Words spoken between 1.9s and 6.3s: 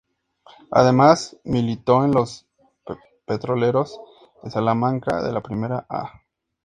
en los Petroleros de Salamanca de la Primera 'A'.